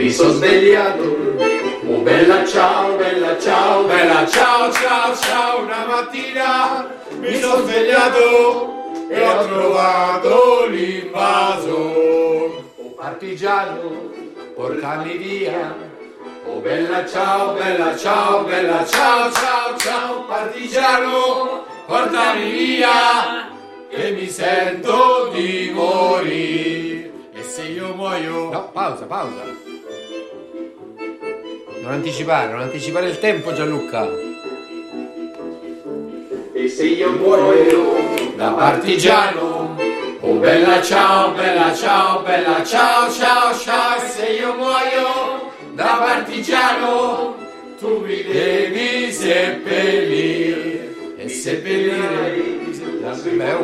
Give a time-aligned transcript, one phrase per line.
[0.00, 1.02] Mi sono svegliato,
[1.86, 5.62] oh bella ciao, bella ciao, bella ciao, ciao, ciao.
[5.62, 11.76] Una mattina mi sono svegliato e ho trovato l'invaso.
[11.76, 14.10] Oh partigiano,
[14.54, 15.76] portami via.
[16.46, 20.24] Oh bella ciao, bella ciao, bella ciao, ciao, ciao.
[20.24, 23.50] Partigiano, portami via,
[23.90, 27.12] che mi sento di morire.
[27.34, 28.50] E se io muoio...
[28.50, 29.69] No, pausa, pausa.
[31.90, 34.08] Non anticipare, non anticipare il tempo Gianluca.
[36.52, 39.76] E se io muoio da partigiano,
[40.20, 47.34] oh bella ciao, bella ciao, bella ciao, ciao, ciao, e se io muoio da partigiano,
[47.80, 52.68] tu mi devi seppellire e seppellire
[53.00, 53.14] la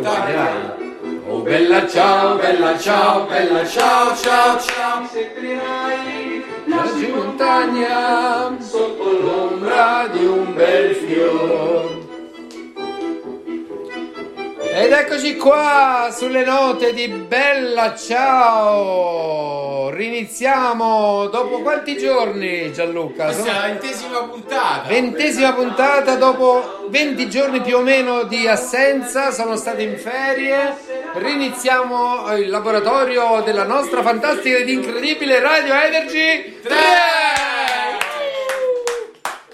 [0.00, 0.86] dai.
[1.28, 10.06] Oh bella ciao, bella ciao, bella ciao, ciao, ciao, seppellirai Laggiù in montagna, sotto l'ombra
[10.12, 11.95] di un bel fiore.
[14.78, 19.88] Ed eccoci qua sulle note di Bella Ciao.
[19.88, 23.24] Riniziamo dopo quanti giorni Gianluca?
[23.24, 24.86] Questa è la ventesima puntata.
[24.86, 30.77] Ventesima puntata dopo 20 giorni più o meno di assenza, sono stati in ferie.
[31.14, 36.74] Riniziamo il laboratorio della nostra fantastica ed incredibile Radio Energy 3!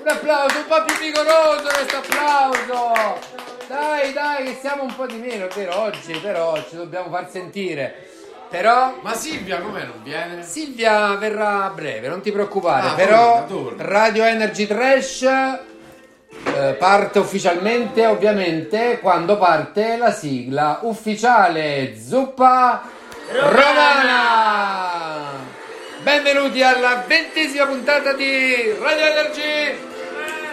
[0.00, 3.41] Un applauso un po' più vigoroso questo applauso!
[3.72, 8.06] Dai, dai, che siamo un po' di meno, vero, oggi però ci dobbiamo far sentire.
[8.50, 10.42] Però Ma Silvia come non viene?
[10.42, 12.88] Silvia verrà a breve, non ti preoccupare.
[12.88, 13.98] Ah, Però torna, torna.
[13.98, 22.82] Radio Energy Trash eh, parte ufficialmente, ovviamente, quando parte la sigla ufficiale Zuppa
[23.30, 25.30] Romana.
[26.02, 29.78] Benvenuti alla ventesima puntata di Radio Energy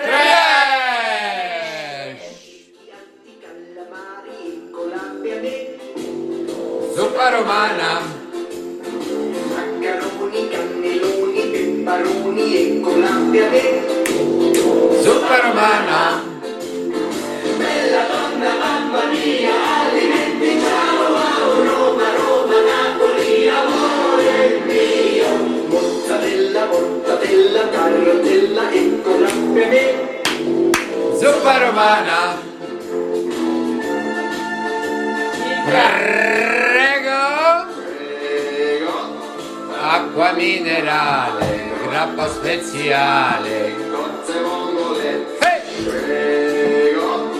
[0.03, 1.48] Trash.
[6.99, 8.01] Zuppa Romana.
[9.55, 13.63] Maccheroni, cannelloni, peperoni e colabbia me.
[15.01, 16.21] Zuppa Romana.
[17.55, 25.31] Bella donna, mamma mia, alimenti ciao, wow, Roma, Roma, Napoli, amore mio.
[25.71, 29.85] Mozzarella, mortadella, tarantella e colabbia me.
[31.17, 32.17] Zuppa Romana.
[35.65, 36.48] Prego.
[39.91, 43.73] Acqua minerale, grappa speziale.
[43.89, 45.83] Cozze vongole, Hey!
[45.83, 47.31] prego,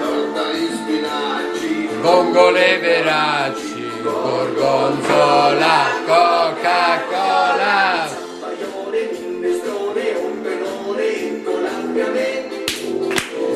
[0.00, 8.08] torta di spinaci, Vongole veraci, gorgonzola, Coca-Cola.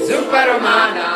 [0.04, 1.15] Zuppa romana.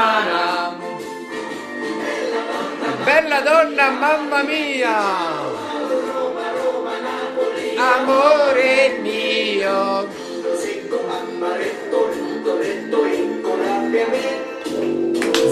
[0.00, 0.78] Romana.
[3.04, 4.98] Bella donna, mamma mia.
[7.76, 10.08] Amore mio.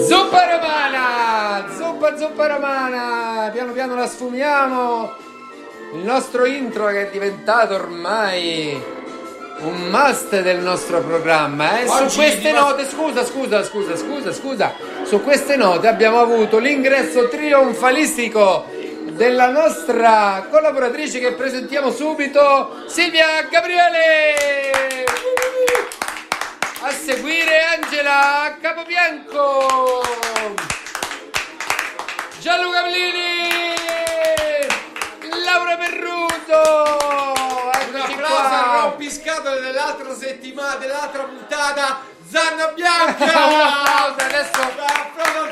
[0.07, 1.65] Zuppa romana!
[1.75, 3.49] Zuppa zuppa romana!
[3.51, 5.13] Piano piano la sfumiamo.
[5.93, 8.98] Il nostro intro che è diventato ormai
[9.61, 11.79] un must del nostro programma.
[11.79, 14.73] E su queste note, scusa, scusa, scusa, scusa, scusa.
[15.03, 18.65] Su queste note abbiamo avuto l'ingresso trionfalistico
[19.11, 25.07] della nostra collaboratrice che presentiamo subito, Silvia Gabriele!
[26.81, 30.01] A seguire Angela Capobianco.
[32.39, 33.75] Gianluca Blini.
[35.43, 36.97] Laura Perruto.
[37.73, 38.78] Un Eccoci applauso al qua.
[38.89, 41.99] Rompiscatole dell'altra settimana, dell'altra puntata.
[42.27, 44.15] Zanna Bianca!
[44.25, 44.97] Adesso-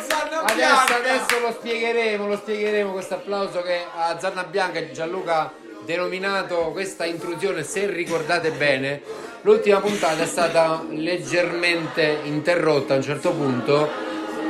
[0.07, 0.95] Zanna Adesso, Bianca!
[0.95, 5.51] adesso lo spiegheremo, lo spiegheremo questo applauso che a Zanna Bianca Gianluca
[5.86, 9.01] denominato questa intrusione, se ricordate bene,
[9.42, 13.90] l'ultima puntata è stata leggermente interrotta a un certo punto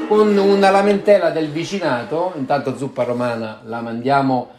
[0.08, 2.34] con una lamentela del vicinato.
[2.36, 4.52] Intanto Zuppa Romana la mandiamo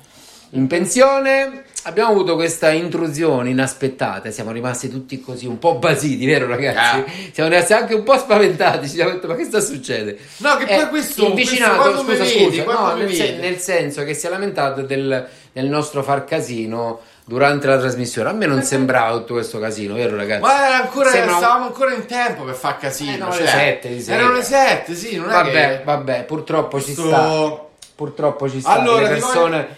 [0.51, 1.65] in pensione.
[1.88, 6.99] Abbiamo avuto questa intrusione inaspettata, siamo rimasti tutti così un po' basiti, vero ragazzi?
[6.99, 7.05] Ah.
[7.32, 10.20] Siamo rimasti anche un po' spaventati, ci siamo detto ma che sta succedendo?
[10.38, 13.56] No, che poi Eh, questo- il vicinato, questo scusa, vedi, scusa, no, nel, sen- nel
[13.58, 18.29] senso che si è lamentato del, del nostro far casino durante la trasmissione.
[18.29, 20.43] A me non sembrava tutto questo casino, vero ragazzi?
[20.43, 23.14] Ma era ancora, Sembra stavamo ancora in tempo per far casino.
[23.14, 24.19] Eh, no, cioè, le sette di sera.
[24.19, 25.81] Erano le sette, sì, non è Vabbè, che...
[25.85, 27.62] vabbè, purtroppo ci Questo- sta.
[27.94, 28.73] Purtroppo ci sta.
[28.73, 29.69] Allora, le, persone,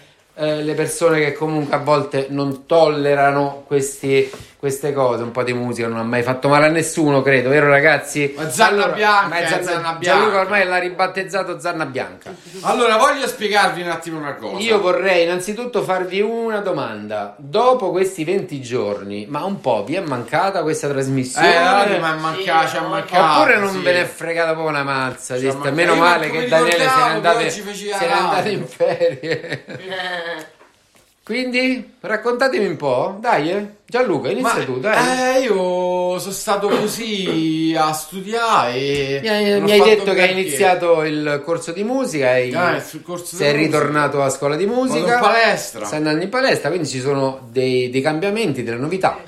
[0.41, 4.29] eh, le persone che comunque a volte non tollerano questi-
[4.61, 7.67] queste cose, un po' di musica non ha mai fatto male a nessuno, credo, vero
[7.67, 8.31] ragazzi?
[8.37, 10.39] Ma Zanna Bianca, ma è è Zanna- Zanna Gianluca Bianca.
[10.39, 12.31] ormai l'ha ribattezzato Zanna Bianca.
[12.59, 14.61] Allora, voglio spiegarvi un attimo una cosa.
[14.61, 17.33] Io vorrei innanzitutto farvi una domanda.
[17.39, 21.51] Dopo questi 20 giorni, ma un po' vi è mancata questa trasmissione?
[21.51, 23.39] Eh, allora, ma è mancato, ci ha mancato.
[23.39, 23.79] Oppure non sì.
[23.79, 25.37] ve ne è fregata proprio una mazza.
[25.71, 30.49] Meno Io male che Daniele se ricordavo che andato, in ferie.
[31.23, 33.67] Quindi raccontatemi un po', dai, eh.
[33.85, 35.37] Gianluca, inizia Ma, tu, dai.
[35.37, 38.73] Eh, io sono stato così a studiare
[39.21, 43.03] e mi mi hai detto che hai iniziato il corso di musica, hai- Ah, sei
[43.13, 43.51] musica.
[43.51, 45.85] ritornato a scuola di musica, Vado in palestra.
[45.85, 49.19] stai andando in palestra, quindi ci sono dei, dei cambiamenti, delle novità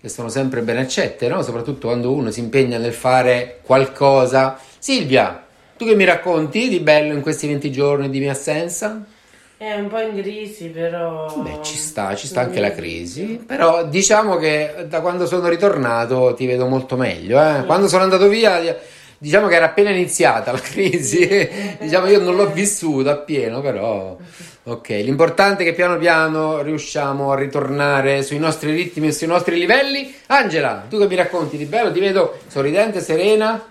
[0.00, 1.42] che sono sempre ben accette, no?
[1.42, 4.58] soprattutto quando uno si impegna nel fare qualcosa.
[4.78, 5.44] Silvia,
[5.76, 9.04] tu che mi racconti di bello in questi 20 giorni di mia assenza?
[9.58, 11.34] È un po' in crisi, però.
[11.38, 16.34] Beh, ci sta, ci sta anche la crisi, però diciamo che da quando sono ritornato
[16.34, 17.40] ti vedo molto meglio.
[17.40, 17.64] eh.
[17.64, 18.76] Quando sono andato via,
[19.16, 21.26] diciamo che era appena iniziata la crisi,
[21.80, 24.18] diciamo io non l'ho vissuta appieno, però
[24.64, 24.88] ok.
[24.88, 30.14] L'importante è che piano piano riusciamo a ritornare sui nostri ritmi e sui nostri livelli.
[30.26, 31.90] Angela, tu che mi racconti di bello?
[31.90, 33.68] Ti vedo sorridente, serena.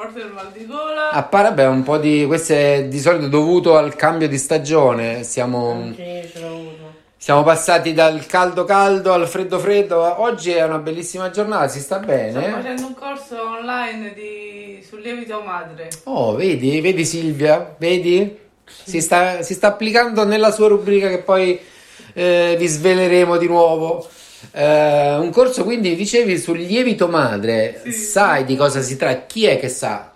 [0.00, 1.10] Parte il mal di gola.
[1.10, 5.24] Appare, beh, un po' di questo è di solito dovuto al cambio di stagione.
[5.24, 5.72] Siamo.
[5.72, 6.94] Anche io ce l'ho avuto.
[7.18, 10.22] Siamo passati dal caldo caldo al freddo freddo.
[10.22, 12.50] Oggi è una bellissima giornata, si sta Sto bene.
[12.50, 14.82] facendo un corso online di...
[14.88, 15.90] sul lievito madre.
[16.04, 18.38] Oh, vedi, vedi Silvia, vedi?
[18.64, 21.60] Si sta, si sta applicando nella sua rubrica che poi
[22.14, 24.08] eh, vi sveleremo di nuovo.
[24.52, 27.80] Eh, un corso quindi dicevi sul lievito madre.
[27.84, 27.92] Sì.
[27.92, 29.24] Sai di cosa si tratta?
[29.26, 30.10] Chi è che sa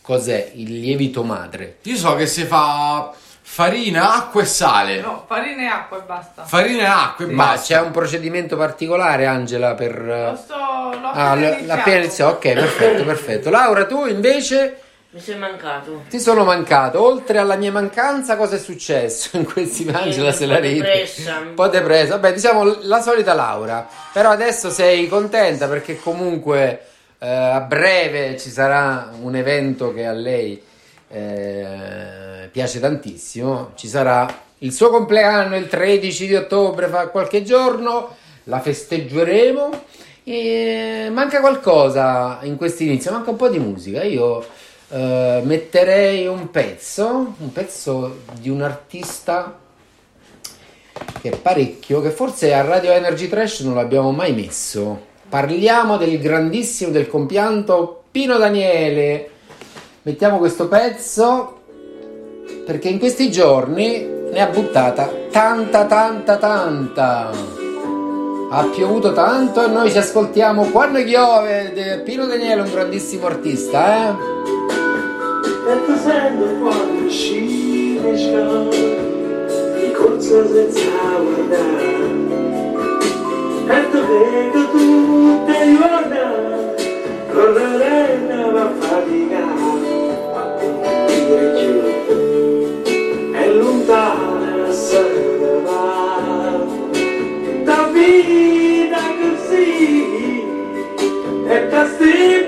[0.00, 1.76] cos'è il lievito madre?
[1.82, 3.12] Io so che si fa
[3.42, 5.00] farina, acqua e sale.
[5.00, 6.44] No, farina e acqua e basta.
[6.44, 7.74] Farina e acqua e Ma basta.
[7.74, 10.00] c'è un procedimento particolare, Angela, per...
[10.00, 10.54] Lo sto...
[10.54, 11.66] L'ho Ah, appena l- iniziato.
[11.66, 13.50] l'appena iniziato, ok, perfetto, perfetto.
[13.50, 14.78] Laura, tu invece
[15.18, 16.04] Mi sei mancato.
[16.08, 17.02] ti sono mancato.
[17.02, 21.08] Oltre alla mia mancanza, cosa è successo in questi Angela se la ride?
[21.44, 22.12] Un po' depressa.
[22.12, 23.84] Vabbè, diciamo la solita Laura.
[24.12, 26.82] Però adesso sei contenta perché comunque
[27.18, 30.62] eh, a breve ci sarà un evento che a lei
[31.08, 33.72] eh, piace tantissimo.
[33.74, 38.14] Ci sarà il suo compleanno il 13 di ottobre, fra qualche giorno.
[38.44, 39.82] La festeggeremo.
[40.22, 44.04] E manca qualcosa in questo inizio, manca un po' di musica.
[44.04, 44.46] Io
[44.90, 49.58] eh, metterei un pezzo, un pezzo di un artista
[51.20, 55.06] che è parecchio, che forse a Radio Energy Trash non l'abbiamo mai messo.
[55.28, 59.30] Parliamo del grandissimo, del compianto Pino Daniele.
[60.02, 61.60] Mettiamo questo pezzo
[62.64, 67.30] perché in questi giorni ne ha buttata tanta, tanta, tanta.
[68.50, 72.00] Ha piovuto tanto e noi ci ascoltiamo quando piove.
[72.04, 74.57] Pino Daniele è un grandissimo artista, eh?
[75.70, 78.00] E ti sento quando ci
[79.74, 80.80] di corso senza
[81.20, 82.06] guardare.
[83.68, 86.26] E ti vedo tu te ricorda
[87.30, 89.68] Correre non va a faticare.
[91.06, 91.76] Dire giù
[93.34, 95.02] È lontana se
[95.38, 96.64] ne va.
[97.64, 100.46] Da vita così
[101.46, 102.47] E castigo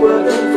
[0.00, 0.49] working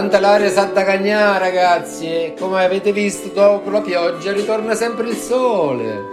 [0.00, 2.32] tanta l'aria Santa Cagnà, ragazzi.
[2.38, 6.04] Come avete visto, dopo la pioggia ritorna sempre il sole.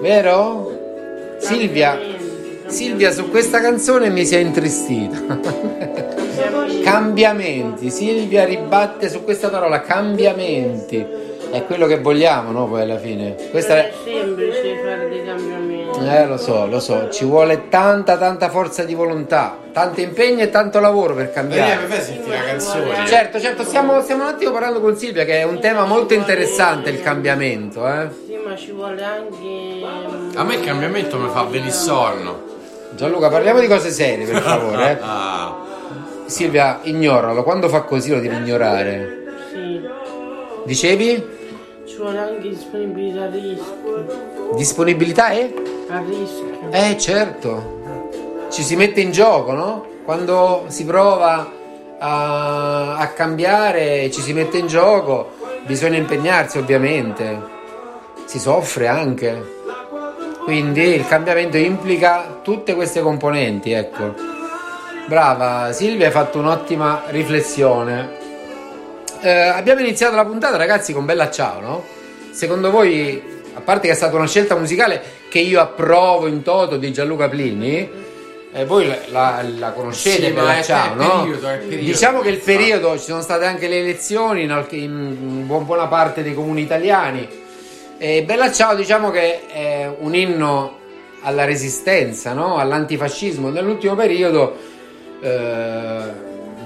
[0.00, 1.36] Vero?
[1.38, 1.96] Silvia,
[2.66, 5.38] Silvia su questa canzone mi si è intristita.
[6.82, 7.90] cambiamenti.
[7.90, 11.06] Silvia ribatte su questa parola, cambiamenti.
[11.48, 12.66] È quello che vogliamo, no?
[12.66, 13.36] Poi alla fine.
[13.52, 13.92] Questa È
[16.08, 17.08] Eh, lo so, lo so.
[17.10, 21.86] Ci vuole tanta, tanta forza di volontà, tanto impegno e tanto lavoro per cambiare.
[21.86, 23.06] fai sentire la canzone?
[23.06, 26.90] Certo, certo, stiamo, stiamo un attimo parlando con Silvia che è un tema molto interessante
[26.90, 28.08] il cambiamento, eh.
[28.26, 30.36] Sì, ma ci vuole anche.
[30.36, 32.44] A me il cambiamento mi fa venire sonno.
[32.94, 34.90] Gianluca, parliamo di cose serie, per favore.
[34.92, 34.98] eh.
[35.04, 35.54] Ah,
[36.26, 37.42] Silvia, ignoralo.
[37.44, 39.24] Quando fa così lo devi ignorare.
[39.52, 39.80] Sì,
[40.64, 41.34] Dicevi?
[41.86, 44.52] Ci vuole anche disponibilità a rischio.
[44.56, 45.54] Disponibilità e?
[45.88, 46.70] A rischio.
[46.70, 47.74] Eh, certo.
[48.50, 49.86] Ci si mette in gioco, no?
[50.04, 51.48] Quando si prova
[51.98, 55.30] a, a cambiare, ci si mette in gioco,
[55.64, 57.54] bisogna impegnarsi, ovviamente.
[58.24, 59.54] Si soffre anche.
[60.42, 64.14] Quindi il cambiamento implica tutte queste componenti, ecco.
[65.06, 68.15] Brava Silvia, hai fatto un'ottima riflessione.
[69.20, 71.84] Eh, abbiamo iniziato la puntata, ragazzi, con Bella Ciao, no?
[72.30, 73.22] Secondo voi,
[73.54, 77.28] a parte che è stata una scelta musicale che io approvo in toto di Gianluca
[77.28, 77.88] Plini,
[78.52, 81.22] eh, voi la, la- la conoscete, Sì, Bella Ciao, no?
[81.22, 81.76] periodo, periodo.
[81.84, 86.22] Diciamo che il periodo, ci sono state anche le elezioni in, in buon- buona parte
[86.22, 87.26] dei comuni italiani.
[87.98, 90.78] E Bella Ciao, diciamo che è un inno
[91.22, 92.56] alla resistenza, no?
[92.58, 93.48] all'antifascismo.
[93.50, 94.56] Nell'ultimo periodo
[95.22, 95.98] eh,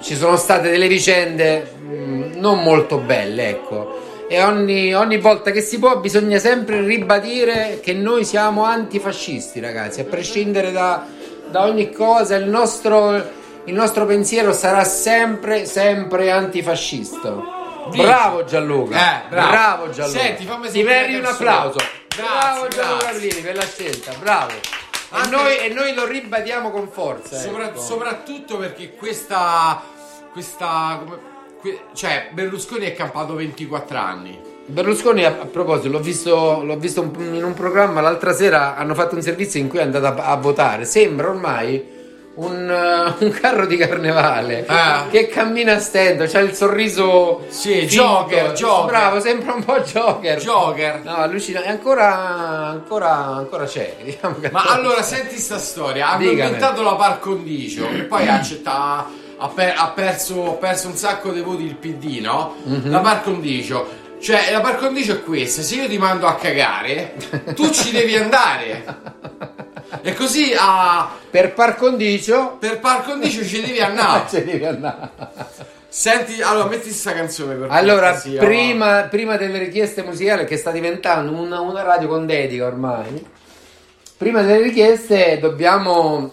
[0.01, 1.93] ci sono state delle vicende mh,
[2.41, 4.09] non molto belle, ecco.
[4.29, 10.01] E ogni, ogni volta che si può bisogna sempre ribadire che noi siamo antifascisti, ragazzi,
[10.01, 11.05] a prescindere da,
[11.51, 13.15] da ogni cosa, il nostro,
[13.65, 17.59] il nostro pensiero sarà sempre, sempre antifascista.
[17.91, 18.03] Dici?
[18.05, 19.91] Bravo Gianluca, Eh, bravo.
[19.91, 20.19] Gianluca.
[20.21, 21.79] Senti, fammi Ti meriti un applauso.
[22.07, 23.29] Grazie, bravo Gianluca grazie.
[23.29, 24.53] Plini per la scelta, bravo.
[25.13, 27.37] E noi, e noi lo ribadiamo con forza.
[27.37, 27.81] Sopra- ecco.
[27.81, 29.83] soprattutto perché questa.
[30.33, 31.01] questa.
[31.05, 31.19] come-
[31.95, 34.39] cioè, Berlusconi è campato 24 anni.
[34.67, 38.77] Berlusconi, a, a proposito, l'ho visto, l'ho visto un- in un programma l'altra sera.
[38.77, 40.85] Hanno fatto un servizio in cui è andato a, a votare.
[40.85, 41.99] Sembra ormai
[42.37, 45.07] un, eh, un carro di carnevale Ah.
[45.11, 46.25] che cammina a stento.
[46.29, 47.47] C'ha il sorriso.
[47.49, 47.85] Sì.
[47.87, 48.87] Joker, Joker.
[48.87, 50.39] Bravo, sembra un po' Joker.
[50.39, 51.01] Joker.
[51.03, 51.67] No, allucinante.
[51.69, 52.15] È ancora,
[52.69, 53.97] ancora, ancora c'è.
[54.05, 55.03] Diciamo Ma allora c'è.
[55.03, 56.41] senti sta storia, hanno Dicami.
[56.43, 59.05] inventato la par condicio e poi accetta,
[59.41, 62.57] ha, per- ha perso, ha perso un sacco di voti il PD, no?
[62.65, 62.91] Mhm.
[62.91, 63.99] La par condicio.
[64.21, 67.15] Cioè, la par condicio è questa, se io ti mando a cagare,
[67.55, 68.85] tu ci devi andare.
[70.03, 72.57] E così a, Per par condicio.
[72.61, 74.25] per par condicio ci devi andare.
[74.31, 75.11] ci devi andare.
[75.89, 81.33] Senti, allora metti sta canzone per Allora, prima, prima delle richieste musicali, che sta diventando
[81.33, 83.27] una, una radio con dedica ormai,
[84.17, 86.33] prima delle richieste dobbiamo,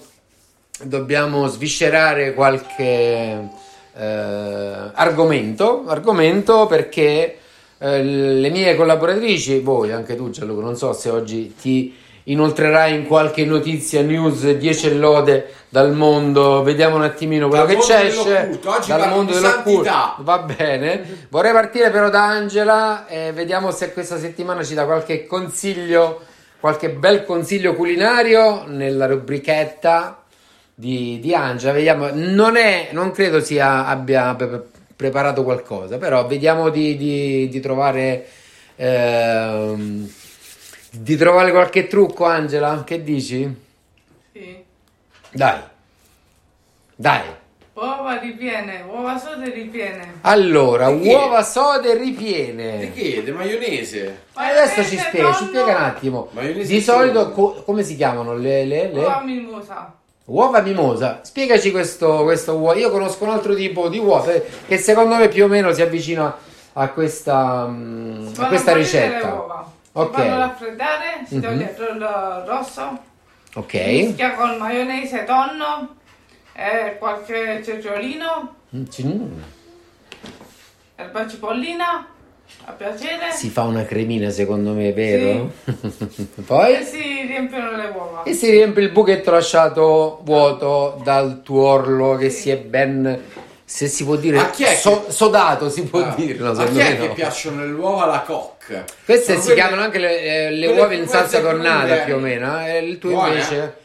[0.83, 3.49] dobbiamo sviscerare qualche
[3.95, 7.37] eh, argomento, argomento perché
[7.79, 13.07] eh, le mie collaboratrici, voi, anche tu Gianluca, non so se oggi ti inoltrerai in
[13.07, 18.49] qualche notizia, news, 10 lode dal mondo, vediamo un attimino quello Dal che c'è,
[18.87, 19.83] dal mondo di dell'occulto.
[19.83, 20.15] santità.
[20.19, 21.27] Va bene.
[21.29, 26.21] Vorrei partire però da Angela e vediamo se questa settimana ci dà qualche consiglio,
[26.59, 30.23] qualche bel consiglio culinario nella rubrichetta
[30.79, 31.73] di, di Angela.
[31.73, 34.63] Vediamo, non è, non credo sia abbia pre-
[34.95, 38.27] preparato qualcosa, però vediamo di, di- di trovare
[38.75, 40.07] ehm,
[40.91, 42.83] di trovare qualche trucco, Angela.
[42.85, 43.55] Che dici?
[44.31, 44.63] Sì.
[45.31, 45.59] Dai.
[46.95, 47.21] Dai.
[47.73, 50.13] Uova ripiene, uova sode ripiene.
[50.21, 51.13] Allora, Di che?
[51.13, 52.77] uova sode ripiene.
[52.79, 53.23] Di che?
[53.23, 54.21] Di maionese?
[54.35, 56.29] Ma adesso ci spiega, ci spiega un attimo.
[56.31, 59.93] Maionese Di solito co- come si chiamano le, le- le- Uova mimosa.
[60.27, 61.19] Uova mimosa?
[61.23, 62.77] Spiegaci questo, questo uovo.
[62.77, 65.81] Io conosco un altro tipo di uova eh, che secondo me più o meno si
[65.81, 66.35] avvicina
[66.73, 69.33] a questa, mm, Si a questa bollire le ricetta.
[69.33, 69.71] uova.
[69.83, 70.11] Si Ok.
[70.13, 71.41] fanno raffreddare, si Mhm.
[71.41, 72.97] toglie il rosso,
[73.55, 73.73] Ok.
[73.73, 75.95] mischia con maionese, tonno
[76.53, 79.39] e qualche cetriolino, Mm, ci- mm.
[80.97, 82.05] erba cipollina,
[82.65, 83.31] a piacere.
[83.33, 85.51] Si fa una cremina secondo me, vero?
[86.45, 86.75] Poi?
[86.75, 88.23] E si riempiono le uova.
[88.23, 93.21] E si riempie il buchetto lasciato vuoto dal tuorlo che si è ben,
[93.63, 96.37] se si può dire, A chi è che- so- sodato, si può Ah, dire.
[96.39, 97.13] no, a secondo chi è me che no.
[97.13, 98.83] piacciono le uova alla coque?
[99.05, 102.19] Queste Sono si quelle- chiamano anche le, eh, le uova in salsa tornata più o
[102.19, 102.65] meno.
[102.65, 102.79] eh.
[102.79, 103.75] Il tuo Buone, invece?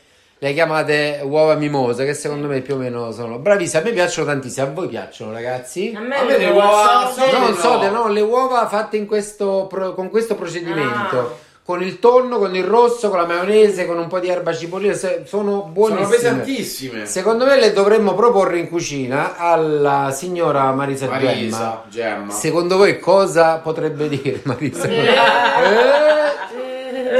[0.42, 3.80] Le chiamate uova mimose, che secondo me più o meno sono bravissime.
[3.82, 5.92] A me piacciono tantissimo, a voi piacciono, ragazzi?
[5.96, 7.54] A me, A me le le uova uova sode No, non no.
[7.54, 11.18] so, no, le uova fatte in questo con questo procedimento.
[11.18, 11.50] Ah.
[11.64, 14.96] Con il tonno, con il rosso, con la maionese, con un po' di erba cipollina,
[15.24, 16.06] sono buonissime.
[16.06, 17.06] Sono pesantissime.
[17.06, 21.22] Secondo me le dovremmo proporre in cucina alla signora Marisa, Gemma.
[21.22, 22.32] Marisa, Gemma.
[22.32, 24.88] Secondo voi cosa potrebbe dire Marisa?
[24.88, 25.06] Eh?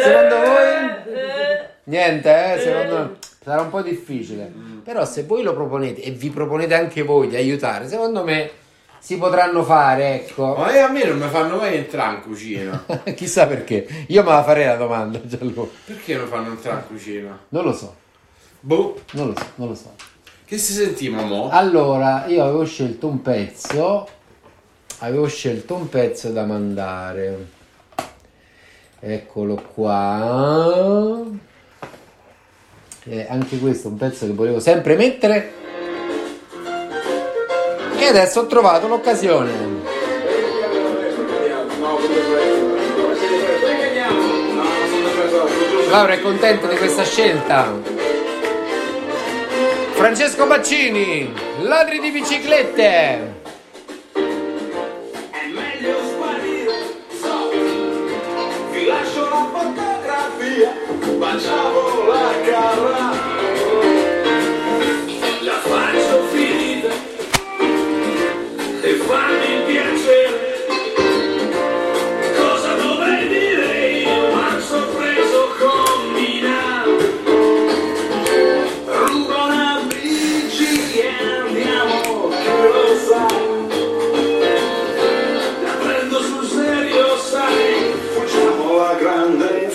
[0.02, 0.51] Secondo voi?
[1.92, 2.58] Niente, eh?
[2.58, 4.50] Secondo me sarà un po' difficile.
[4.82, 8.50] Però se voi lo proponete e vi proponete anche voi di aiutare, secondo me
[8.99, 10.54] si potranno fare, ecco.
[10.54, 12.84] Ma a me non mi fanno mai entrare in cucina.
[13.14, 13.87] Chissà perché.
[14.08, 15.70] Io me la farei la domanda, Giallo.
[15.84, 17.38] Perché non fanno entrare in cucina?
[17.50, 17.94] Non lo so,
[18.61, 19.94] Boh, non lo so, non lo so.
[20.46, 21.50] che si sentiva mo?
[21.50, 24.08] Allora, io avevo scelto un pezzo,
[25.00, 27.49] avevo scelto un pezzo da mandare.
[28.99, 31.50] Eccolo qua.
[33.04, 35.52] E anche questo è un pezzo che volevo sempre mettere.
[37.97, 39.50] E adesso ho trovato l'occasione.
[45.90, 47.73] Laura è contento di questa scelta.
[49.92, 51.32] Francesco Baccini,
[51.62, 53.41] ladri di biciclette.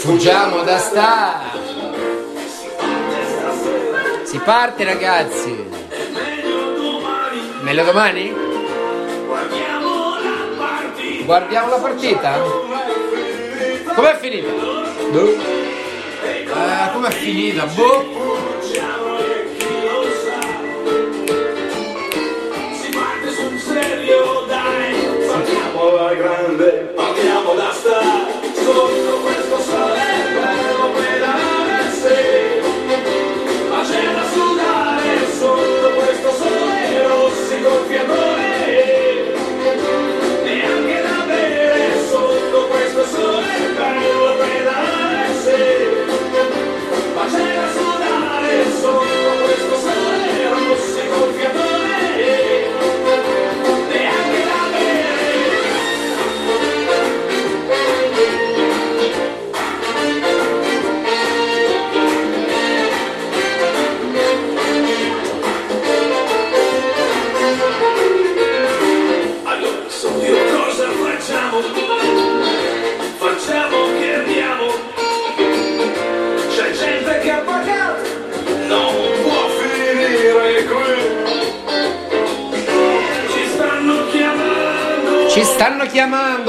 [0.07, 1.41] Fuggiamo da sta.
[4.23, 5.65] Si parte ragazzi.
[7.59, 8.33] meglio domani,
[11.25, 12.39] guardiamo la partita.
[13.95, 14.47] Com'è finita?
[16.23, 16.47] Eh,
[16.93, 17.65] com'è finita?
[17.65, 18.05] Boh.
[18.61, 19.17] Facciamo.
[22.81, 26.76] Si parte sul serio, dai, partiamo la grande,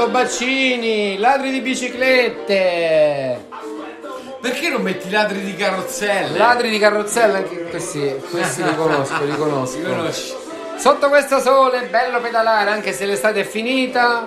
[0.09, 3.45] Baccini, ladri di biciclette.
[4.41, 6.37] Perché non metti i ladri di carrozzelle?
[6.37, 9.79] Ladri di carrozzella, anche questi, questi li conosco, li Li conosco.
[9.81, 10.33] conosci?
[10.77, 14.25] Sotto questo sole, bello pedalare, anche se l'estate è finita.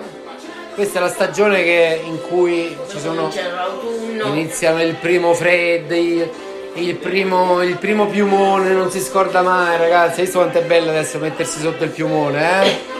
[0.75, 3.31] Questa è la stagione che- in cui ci sono
[4.25, 6.29] iniziano il primo freddo, il,
[6.75, 10.19] il primo, il primo piumone, non si scorda mai, ragazzi.
[10.19, 12.92] Hai visto quanto è bello adesso mettersi sotto il piumone, eh?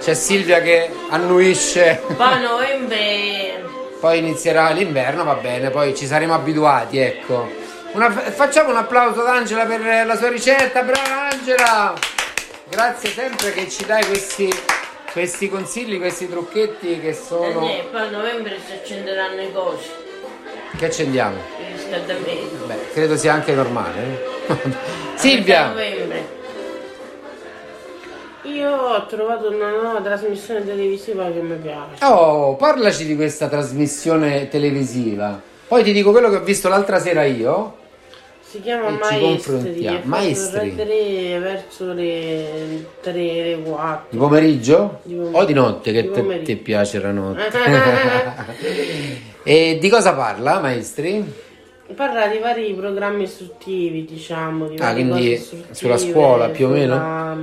[0.00, 2.00] C'è Silvia che annuisce.
[2.16, 3.62] Poi a novembre
[4.00, 7.48] Poi inizierà l'inverno, va bene, poi ci saremo abituati, ecco.
[7.92, 11.94] Una- facciamo un applauso ad Angela per la sua ricetta, brava Angela!
[12.68, 14.52] Grazie sempre che ci dai questi,
[15.12, 17.60] questi consigli, questi trucchetti che eh, sono...
[17.60, 19.88] niente, poi a novembre si accenderanno i cosi,
[20.76, 21.36] Che accendiamo?
[21.58, 22.56] i riscaldamenti.
[22.66, 24.00] Beh, credo sia anche normale.
[24.46, 24.52] eh.
[25.18, 25.68] A Silvia!
[25.68, 26.36] novembre.
[28.54, 32.04] Io ho trovato una nuova trasmissione televisiva che mi piace.
[32.04, 35.40] Oh, parlaci di questa trasmissione televisiva.
[35.66, 37.76] Poi ti dico quello che ho visto l'altra sera io.
[38.40, 40.00] Si chiama Maestri.
[40.04, 40.58] Maestri.
[40.58, 44.06] Rai 3 verso le 3, le 4.
[44.08, 45.00] Di pomeriggio?
[45.02, 45.38] Di pomeriggio.
[45.38, 47.50] O di notte, che te, ti piace la notte.
[49.42, 51.46] e di cosa parla, maestri?
[51.94, 54.68] Parla di vari programmi istruttivi, diciamo.
[54.68, 56.94] Di Ah, quindi sulla scuola, più o meno?
[56.94, 57.36] sulla-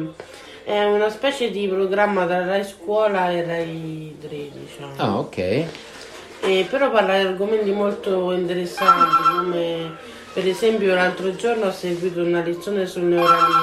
[0.65, 4.93] È una specie di programma tra Rai Scuola e Rai 3, diciamo.
[4.97, 5.37] Ah, ok.
[5.37, 9.95] E però parla di argomenti molto interessanti come
[10.35, 13.61] Per esempio l'altro giorno ho seguito una lezione sul neuralismo.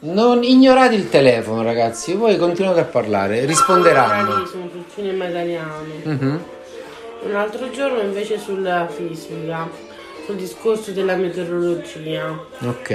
[0.00, 4.28] Non ignorate il telefono, ragazzi, voi continuate a parlare, risponderanno.
[4.28, 5.82] Neuralismo sul cinema italiano.
[6.04, 6.44] Mhm.
[7.22, 9.68] Un altro giorno invece sulla fisica,
[10.26, 12.36] sul discorso della meteorologia.
[12.62, 12.90] Ok.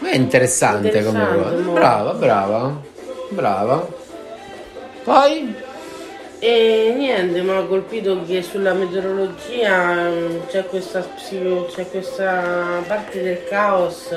[0.00, 1.54] Ma è interessante, come Interessante, cosa.
[1.56, 1.72] molto.
[1.72, 2.80] Brava, brava.
[3.28, 3.88] Brava.
[5.04, 5.54] Poi?
[6.38, 11.06] E niente, mi ha colpito che sulla meteorologia mm, c'è questa,
[11.70, 14.14] c'è questa parte del caos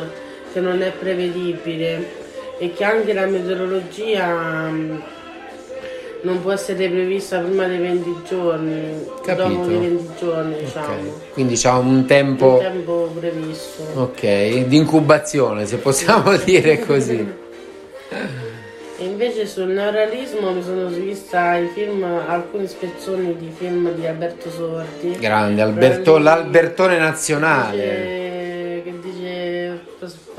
[0.52, 2.26] che non è prevedibile
[2.58, 4.26] e che anche la meteorologia
[4.70, 4.98] mm,
[6.22, 9.48] non può essere prevista prima dei 20 giorni, Capito.
[9.48, 11.32] dopo i 20 giorni diciamo, Ok.
[11.34, 12.58] Quindi c'ha un un tempo.
[12.62, 13.84] tempo previsto.
[13.96, 17.46] Ok, di incubazione, se possiamo dire così.
[19.00, 24.50] E invece sul neuralismo mi sono vista i film, alcune spezzoni di film di Alberto
[24.50, 25.18] Sordi.
[25.20, 28.27] Grande, Alberto, l'Albertone nazionale.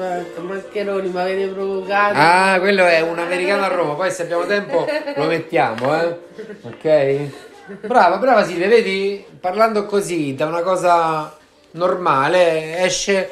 [0.01, 4.47] Aspetta, Maccheroni mi avete provocato Ah, quello è un americano a Roma, poi se abbiamo
[4.47, 6.19] tempo lo mettiamo, eh?
[6.63, 7.81] Ok?
[7.85, 9.25] Brava, brava Silvia, vedi?
[9.41, 11.37] Parlando così, da una cosa
[11.73, 13.29] normale, esce,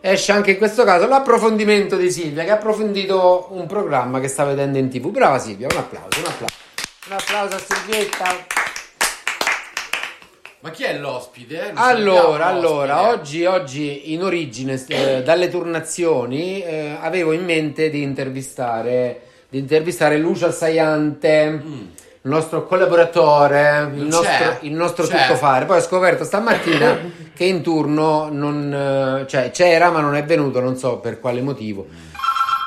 [0.00, 4.44] esce anche in questo caso l'approfondimento di Silvia, che ha approfondito un programma che sta
[4.44, 5.08] vedendo in tv.
[5.08, 6.54] Brava Silvia, un applauso, un applauso.
[7.08, 8.63] Un applauso a Silvietta.
[10.64, 11.72] Ma chi è l'ospite?
[11.74, 13.18] Non Allora, allora, l'ospite.
[13.20, 20.16] oggi, oggi in origine, eh, dalle turnazioni, eh, avevo in mente di intervistare, di intervistare
[20.16, 25.66] Lucia Saiante, il nostro collaboratore, il nostro, il nostro tuttofare.
[25.66, 26.98] Poi ho scoperto stamattina
[27.36, 28.72] che in turno non,
[29.20, 31.86] eh, cioè, c'era, ma non è venuto, non so per quale motivo.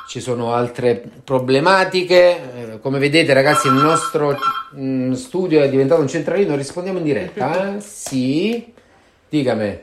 [0.08, 2.74] Ci sono altre problematiche.
[2.74, 4.38] eh, Come vedete, ragazzi, il nostro
[4.76, 6.56] mm, studio è diventato un centralino.
[6.56, 7.82] Rispondiamo in diretta, eh?
[7.82, 8.74] Sì.
[9.30, 9.80] Dicami.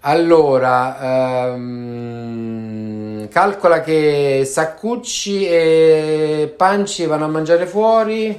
[0.00, 8.38] Allora, ehm, calcola che Saccucci e Panci vanno a mangiare fuori.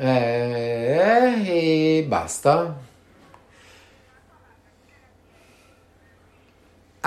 [0.00, 2.86] eh, e basta.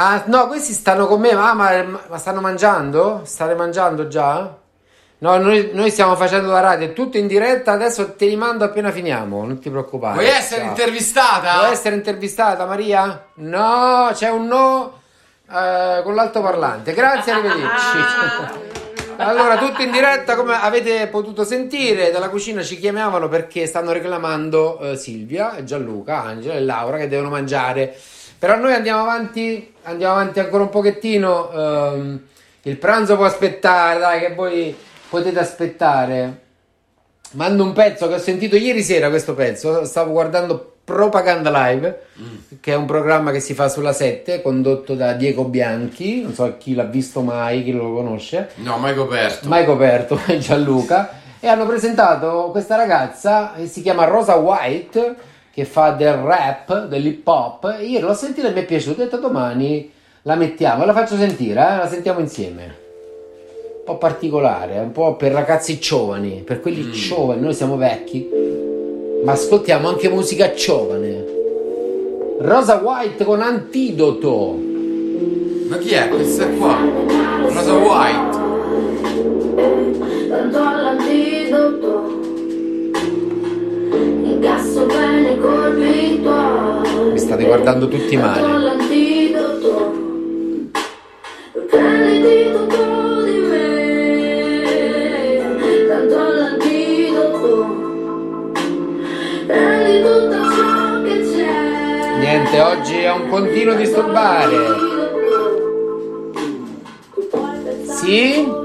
[0.04, 3.22] Ah, no, questi stanno con me, ma, ma- ma stanno mangiando?
[3.24, 4.58] State mangiando già?
[5.20, 8.66] No, noi, noi stiamo facendo la radio, è tutto in diretta, adesso te li mando
[8.66, 10.16] appena finiamo, non ti preoccupare.
[10.16, 10.70] Vuoi essere Ciao.
[10.70, 11.60] intervistata?
[11.60, 13.28] Vuoi essere intervistata, Maria?
[13.36, 15.02] No, c'è un no
[15.48, 16.94] eh, con l'altoparlante.
[16.94, 18.70] Grazie, arrivederci.
[19.18, 24.80] Allora, tutto in diretta, come avete potuto sentire, dalla cucina ci chiamavano perché stanno reclamando
[24.80, 27.96] eh, Silvia, Gianluca, Angela e Laura che devono mangiare.
[28.42, 31.52] Però noi andiamo avanti, andiamo avanti ancora un pochettino.
[31.52, 32.20] ehm,
[32.64, 34.76] il pranzo può aspettare, dai, che voi
[35.10, 36.40] potete aspettare.
[37.34, 42.02] Mando un pezzo che ho sentito ieri sera questo pezzo, stavo guardando Propaganda Live,
[42.60, 46.56] che è un programma che si fa sulla 7, condotto da Diego Bianchi, non so
[46.58, 49.48] chi l'ha visto mai, chi lo conosce, No, mai coperto.
[49.48, 55.16] mai coperto, Gianluca, e hanno presentato questa ragazza che si chiama Rosa White,
[55.54, 59.04] che fa del rap, dell'hip hop, e io l'ho sentita e mi è piaciuta, ho
[59.04, 59.92] detto domani
[60.24, 61.78] la mettiamo, la faccio sentire, eh?
[61.78, 62.82] la sentiamo insieme
[63.82, 68.30] un po' particolare, un po' per ragazzi giovani, per quelli giovani, noi siamo vecchi,
[69.24, 71.26] ma ascoltiamo anche musica giovane.
[72.40, 74.56] Rosa White con Antidoto.
[75.68, 76.10] Ma chi è?
[76.10, 76.78] Questa qua.
[77.42, 78.40] Rosa White.
[80.30, 82.21] Tanto all'antidoto
[87.12, 88.42] Mi state guardando tutti male.
[88.42, 89.94] all'antidoto
[91.70, 94.64] Prenditi tutto di me
[95.88, 97.68] Tanto all'antidoto
[99.46, 104.56] Prendi tutto ciò che c'è Niente, oggi è un continuo disturbare.
[107.86, 108.61] Sì?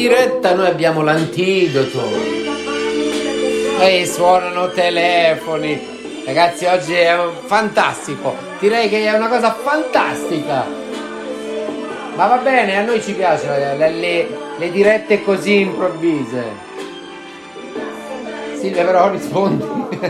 [0.00, 2.00] Diretta, noi abbiamo l'antidoto.
[3.80, 6.22] E suonano telefoni.
[6.24, 8.34] Ragazzi, oggi è fantastico.
[8.58, 10.64] Direi che è una cosa fantastica.
[12.14, 16.68] Ma va bene, a noi ci piacciono le- le- le dirette così improvvise.
[18.58, 19.64] Silvia, però rispondi.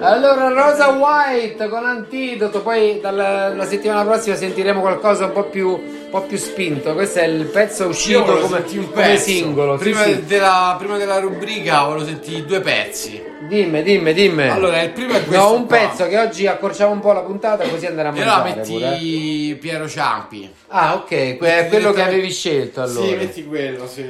[0.00, 2.60] allora, Rosa White con antidoto.
[2.60, 6.94] Poi dalla la settimana prossima sentiremo qualcosa un po' più po' più spinto.
[6.94, 9.24] Questo è il pezzo uscito come, un come pezzo.
[9.24, 9.76] singolo.
[9.76, 10.24] Prima, sì.
[10.24, 13.20] Della, prima della rubrica volevo sentire due pezzi.
[13.48, 14.48] Dimmi, dimmi, dimmi.
[14.48, 15.44] Allora, il primo è questo.
[15.44, 15.76] No, un qua.
[15.76, 18.86] pezzo che oggi accorciamo un po' la puntata così andrà a E allora mangiare pure.
[18.86, 18.90] eh.
[18.90, 20.54] metti Piero Ciampi.
[20.68, 23.06] Ah, ok, que- è quello che avevi scelto allora.
[23.06, 24.08] Sì, metti quello, sì.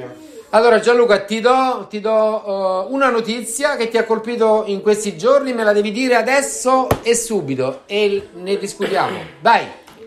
[0.51, 5.17] Allora Gianluca, ti do, ti do, uh, una notizia che ti ha colpito in questi
[5.17, 9.17] giorni, me la devi dire adesso e subito e ne discutiamo.
[9.41, 9.65] Dai,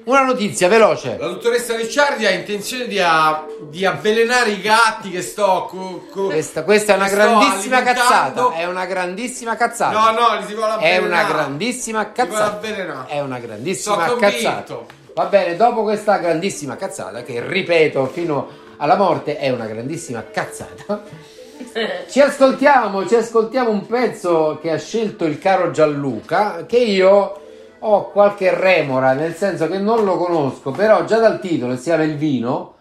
[0.08, 1.16] una notizia veloce.
[1.18, 5.66] La dottoressa Ricciardi ha intenzione di, a- di avvelenare i gatti che sto.
[5.70, 9.92] co- co- Questa, questa è una grandissima cazzata, è una grandissima cazzata.
[10.12, 11.06] No, no, li si vuole È avvelenare.
[11.06, 12.56] una grandissima Si vuole cazzata.
[12.56, 13.08] avvelenare.
[13.08, 14.78] È una grandissima cazzata.
[15.14, 21.02] Va bene, dopo questa grandissima cazzata, che ripeto fino alla morte è una grandissima cazzata.
[22.08, 27.40] Ci ascoltiamo, ci ascoltiamo un pezzo che ha scelto il caro Gianluca, che io
[27.80, 32.02] ho qualche remora, nel senso che non lo conosco, però già dal titolo si chiama
[32.02, 32.74] Il vino.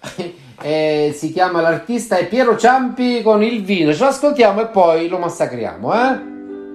[0.62, 3.92] eh, si chiama l'artista è Piero Ciampi con il vino.
[3.92, 6.18] Ce lo ascoltiamo e poi lo massacriamo, eh?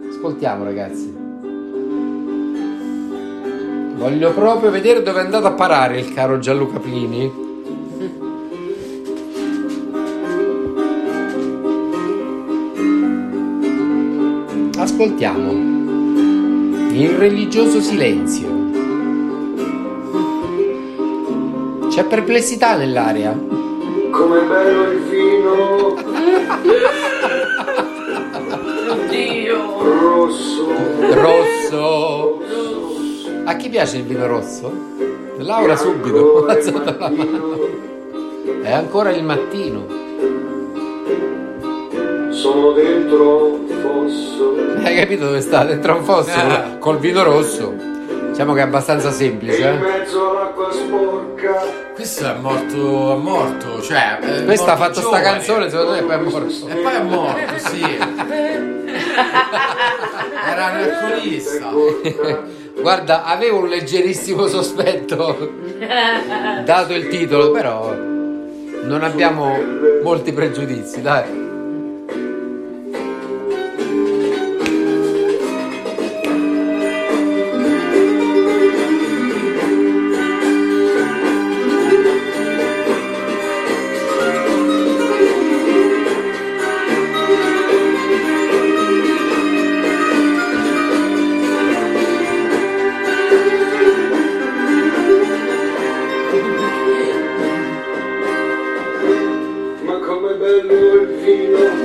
[0.09, 1.19] Ascoltiamo, ragazzi.
[3.95, 7.49] Voglio proprio vedere dove è andato a parare il caro Gianluca Plini.
[14.79, 15.81] Ascoltiamo.
[16.93, 18.47] Il religioso silenzio.
[21.89, 23.32] C'è perplessità nell'aria.
[24.12, 25.95] Com'è bello il vino
[28.91, 29.99] Oddio.
[29.99, 30.67] rosso.
[31.12, 32.39] Rosso.
[33.45, 34.71] A chi piace il vino rosso?
[35.38, 36.45] Laura subito.
[38.62, 39.86] È ancora il mattino.
[42.30, 43.60] Sono dentro
[44.12, 44.84] un fosso.
[44.86, 45.63] Hai capito dove sta?
[45.63, 46.78] Dentro un fosso Eh.
[46.80, 47.74] col vino rosso.
[48.30, 49.62] Diciamo che è abbastanza semplice.
[49.62, 49.78] in eh?
[49.78, 51.63] mezzo all'acqua sporca.
[51.93, 54.19] Questo è morto, è morto, cioè.
[54.19, 55.24] è Questa ha fatto sta giovane.
[55.24, 56.67] canzone, secondo me, e poi è morto.
[56.67, 57.82] E poi è morto, sì.
[60.47, 61.69] Era un alcolista.
[62.82, 65.52] Guarda, avevo un leggerissimo sospetto,
[66.63, 69.56] dato il titolo, però non abbiamo
[70.02, 71.40] molti pregiudizi, dai.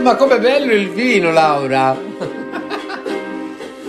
[0.07, 1.97] Ma com'è bello il vino, Laura!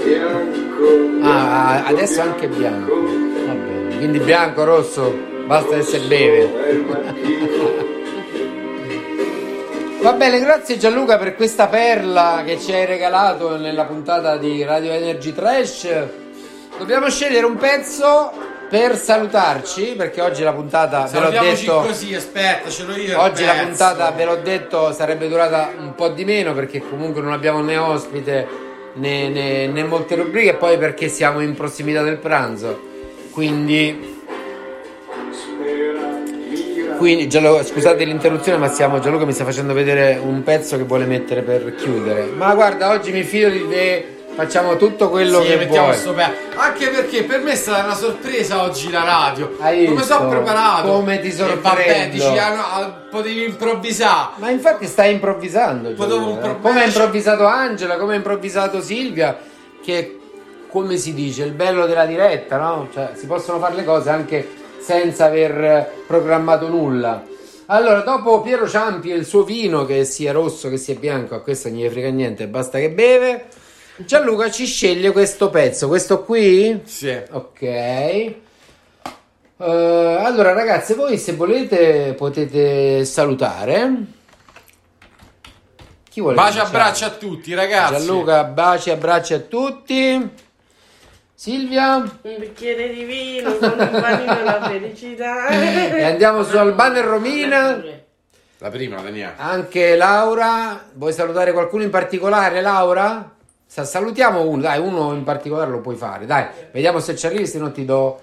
[0.03, 1.19] bianco.
[1.21, 2.95] Ah, adesso anche bianco.
[2.95, 3.97] Va bene.
[3.97, 7.06] Quindi bianco, rosso, basta che se beve.
[10.01, 14.93] Va bene, grazie Gianluca per questa perla che ci hai regalato nella puntata di Radio
[14.93, 15.88] Energy Trash.
[16.80, 18.32] Dobbiamo scegliere un pezzo
[18.69, 23.19] per salutarci, perché oggi la puntata, ve l'ho detto, così, aspetta, ce l'ho io.
[23.19, 27.32] oggi la puntata, ve l'ho detto, sarebbe durata un po' di meno, perché comunque non
[27.32, 28.47] abbiamo né ospite
[28.93, 32.80] né, né- né molte rubriche, e poi perché siamo in prossimità del pranzo.
[33.32, 34.15] Quindi.
[36.97, 41.06] Quindi, Gianluca, scusate l'interruzione, ma stiamo, Gianluca mi sta facendo vedere un pezzo che vuole
[41.06, 42.25] mettere per chiudere.
[42.25, 45.97] Ma guarda, oggi mi fido di te, facciamo tutto quello Sì, che mettiamo vuoi.
[45.97, 49.56] sto pe- Anche perché per me è stata una sorpresa oggi la radio.
[49.60, 50.13] Hai come visto?
[50.13, 50.91] sono preparato?
[50.91, 52.13] Come ti E vabbè, sorprendo.
[52.13, 54.28] dici, ah, no, ah, potevi improvvisare.
[54.36, 55.95] Ma infatti stai improvvisando.
[55.95, 56.45] Gianluca.
[56.45, 59.36] impro- come ha improvvisato Angela, come ha improvvisato Silvia,
[59.84, 60.19] che
[60.69, 62.89] come si dice, il bello della diretta, no?
[62.93, 64.47] Cioè, si possono fare le cose anche
[64.80, 67.23] senza aver eh, programmato nulla.
[67.67, 71.41] Allora, dopo Piero Ciampi e il suo vino, che sia rosso che sia bianco, a
[71.41, 73.45] questo non gli frega niente, basta che beve.
[73.97, 76.81] Gianluca ci sceglie questo pezzo, questo qui?
[76.86, 77.19] Sì.
[77.31, 77.62] Ok.
[77.62, 78.36] Eh,
[79.57, 83.91] allora, ragazze, voi se volete potete salutare.
[86.10, 87.93] Chi vuole Baci e abbracci a tutti, ragazzi.
[88.05, 90.29] Gianluca, baci e abbracci a tutti.
[91.33, 95.47] Silvia, Un bicchiere di vino con un panino della felicità.
[95.47, 97.83] e andiamo su Albano e Romina.
[98.60, 99.33] La prima, Daniele.
[99.38, 103.31] Anche Laura, vuoi salutare qualcuno in particolare, Laura?
[103.67, 107.45] Sa- Salutiamo uno, dai, uno in particolare lo puoi fare, dai, vediamo se ci arrivi,
[107.45, 108.21] se no ti do,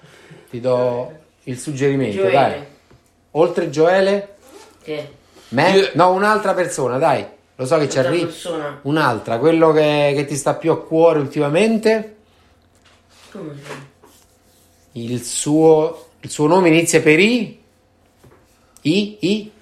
[0.51, 1.13] ti do
[1.45, 2.33] il suggerimento, Gioele.
[2.33, 2.65] dai.
[3.33, 4.37] Oltre Gioele?
[4.83, 5.09] Che?
[5.49, 5.71] Me?
[5.73, 7.25] Io- No, un'altra persona, dai,
[7.57, 8.25] lo so che ci arrivi.
[8.25, 8.79] persona.
[8.83, 12.17] Un'altra, quello che, che ti sta più a cuore ultimamente,
[13.31, 13.53] Come?
[14.93, 17.61] il suo, il suo nome inizia per I?
[18.83, 19.17] I?
[19.21, 19.53] I?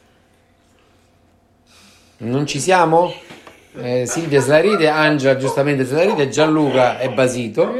[2.18, 3.12] Non ci siamo?
[3.80, 7.74] Eh, Silvia se la ride, Angela giustamente se la ride, Gianluca è basito.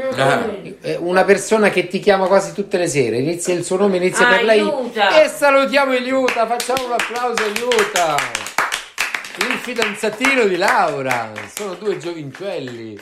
[0.81, 4.25] Eh, Una persona che ti chiama quasi tutte le sere, inizia il suo nome, inizia
[4.25, 4.59] per lei.
[4.59, 5.21] Aiuta!
[5.23, 8.15] E salutiamo Eliuta, facciamo un applauso a Eliuta.
[9.37, 12.99] Il fidanzatino di Laura, sono due giovincelli.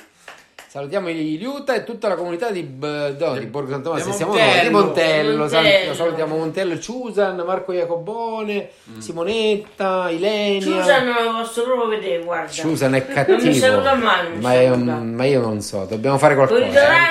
[0.71, 4.33] Salutiamo Iliuta e tutta la comunità di, B- no, di Borgo Santo Tomaso, Di siamo
[4.35, 5.47] noi, di Montello, Montello.
[5.49, 10.61] Sal- salutiamo Montello, Ciusan, Marco Iacobone, Simonetta, Ilenia.
[10.61, 12.47] Susan non lo posso proprio vedere, guarda.
[12.49, 14.91] Ciusan è Non mi cattivo, saluta mai, non mi ma, è saluta.
[14.93, 16.63] un- ma io non so, dobbiamo fare qualcosa.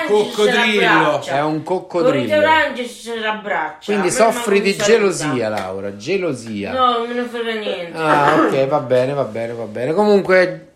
[0.07, 1.21] coccodrillo.
[1.23, 2.37] È un coccodrillo.
[2.37, 3.91] orangi si abbraccia.
[3.91, 4.91] Quindi soffri di saluta.
[4.91, 6.71] gelosia, Laura, gelosia.
[6.71, 7.95] No, non me ne frega niente.
[7.95, 9.93] Ah, ok, va bene, va bene, va bene.
[9.93, 10.70] Comunque,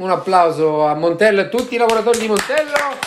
[0.00, 2.98] un applauso a Montello e a tutti i lavoratori di Montello.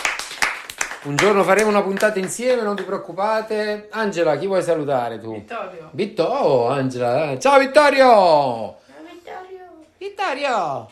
[1.02, 3.88] Un giorno faremo una puntata insieme, non vi preoccupate.
[3.90, 5.34] Angela, chi vuoi salutare tu?
[5.34, 5.88] Vittorio.
[5.90, 7.36] Vittorio, oh, Angela.
[7.38, 8.76] Ciao Vittorio!
[9.98, 10.90] Vittorio!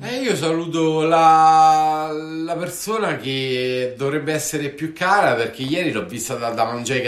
[0.00, 6.34] Eh, io saluto la, la persona che dovrebbe essere più cara perché ieri l'ho vista
[6.34, 7.06] da, da mangiare ai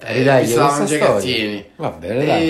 [0.00, 1.70] Eh, Ridagli vista da questa gattini.
[1.76, 2.42] Va bene, dai.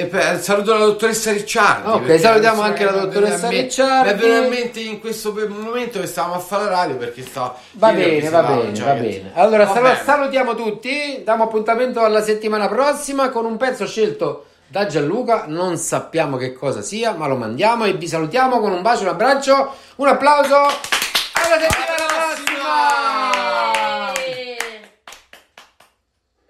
[0.00, 1.88] E beh, saluto la dottoressa Ricciardi.
[1.88, 4.08] Ok, salutiamo anche la dottoressa Ricciardi.
[4.08, 7.22] Mi è venuta in mente in questo momento che stavamo a fare la radio perché
[7.22, 7.54] sta.
[7.72, 9.30] Va bene, va bene, mangiare va bene.
[9.34, 10.00] Allora, Va sal- bene.
[10.04, 16.36] salutiamo tutti, diamo appuntamento alla settimana prossima con un pezzo scelto da Gianluca, non sappiamo
[16.36, 20.08] che cosa sia, ma lo mandiamo e vi salutiamo con un bacio, un abbraccio, un
[20.08, 20.56] applauso.
[20.56, 23.17] Alla settimana prossima!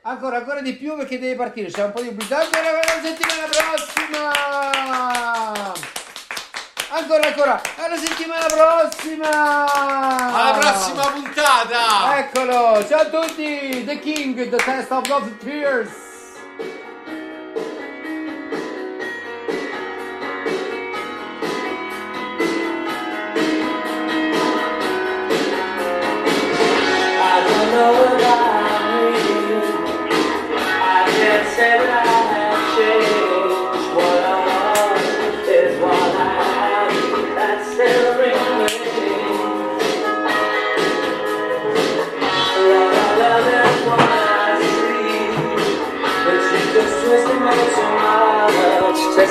[0.09, 3.47] Ancora, ancora di più perché deve partire, c'è un po' di pubblicità, ancora alla settimana
[3.51, 4.33] prossima!
[6.89, 9.29] Ancora, ancora, alla settimana prossima!
[10.33, 12.19] Alla prossima puntata!
[12.21, 16.08] Eccolo, ciao a tutti, The King, The Test of Love Tears.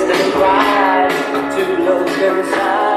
[0.08, 1.10] Twisted pride
[1.58, 2.97] to look inside.